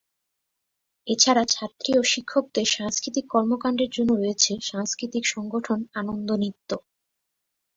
এছাড়া 1.07 1.43
ছাত্রী 1.49 1.91
ও 1.97 2.11
শিক্ষকদের 2.11 2.67
সাংস্কৃতিক 2.69 3.25
কর্মকাণ্ডের 3.33 3.89
জন্য 3.89 4.11
রয়েছে 4.15 4.51
সাংস্কৃতিক 4.69 5.23
সংগঠন 5.33 5.79
আনন্দ 5.99 6.29
নৃত্য। 6.41 6.69